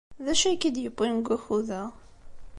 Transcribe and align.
D 0.25 0.27
acu 0.31 0.45
ay 0.47 0.57
k-id-yewwin 0.57 1.15
deg 1.19 1.27
wakud-a? 1.29 1.83